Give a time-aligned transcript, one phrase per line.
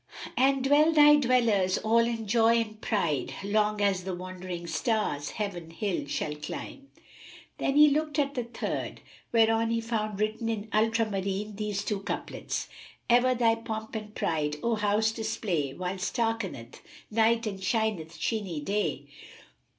[0.35, 5.29] And dwell thy dwellers all in joy and pride * Long as the wandering stars
[5.29, 6.89] Heaven hill shall climb."
[7.59, 9.01] Then he looked at the third,
[9.31, 12.67] whereon he found written in ultramarine these two couplets,
[13.11, 15.11] "Ever thy pomp and pride, O House!
[15.11, 16.81] display * While starkeneth
[17.11, 19.05] Night and shineth sheeny Day!